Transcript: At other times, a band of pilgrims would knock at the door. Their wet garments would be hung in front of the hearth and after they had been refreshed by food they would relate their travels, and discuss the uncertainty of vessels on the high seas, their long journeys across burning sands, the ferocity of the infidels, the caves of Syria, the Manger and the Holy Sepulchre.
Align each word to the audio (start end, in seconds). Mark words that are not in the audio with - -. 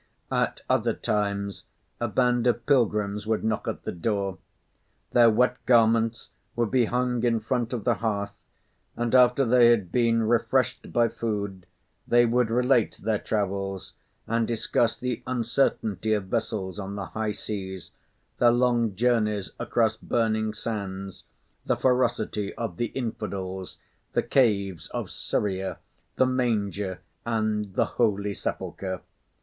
At 0.31 0.61
other 0.67 0.93
times, 0.95 1.65
a 1.99 2.07
band 2.07 2.47
of 2.47 2.65
pilgrims 2.65 3.27
would 3.27 3.43
knock 3.43 3.67
at 3.67 3.83
the 3.83 3.91
door. 3.91 4.39
Their 5.11 5.29
wet 5.29 5.63
garments 5.67 6.31
would 6.55 6.71
be 6.71 6.85
hung 6.85 7.23
in 7.23 7.39
front 7.39 7.71
of 7.71 7.83
the 7.83 7.93
hearth 7.93 8.47
and 8.97 9.13
after 9.13 9.45
they 9.45 9.67
had 9.69 9.91
been 9.91 10.23
refreshed 10.23 10.91
by 10.91 11.07
food 11.07 11.67
they 12.07 12.25
would 12.25 12.49
relate 12.49 12.97
their 12.97 13.19
travels, 13.19 13.93
and 14.25 14.47
discuss 14.47 14.97
the 14.97 15.21
uncertainty 15.27 16.13
of 16.13 16.23
vessels 16.23 16.79
on 16.79 16.95
the 16.95 17.05
high 17.13 17.31
seas, 17.31 17.91
their 18.39 18.49
long 18.51 18.95
journeys 18.95 19.51
across 19.59 19.97
burning 19.97 20.51
sands, 20.55 21.25
the 21.65 21.75
ferocity 21.75 22.55
of 22.55 22.77
the 22.77 22.87
infidels, 22.95 23.77
the 24.13 24.23
caves 24.23 24.87
of 24.87 25.11
Syria, 25.11 25.77
the 26.15 26.25
Manger 26.25 27.01
and 27.23 27.75
the 27.75 27.85
Holy 27.85 28.33
Sepulchre. 28.33 29.01